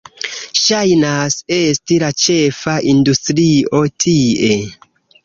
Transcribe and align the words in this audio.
Ŝajnas 0.59 1.35
esti 1.57 1.97
la 2.03 2.09
ĉefa 2.23 2.73
industrio 2.95 3.83
tie. 4.05 4.49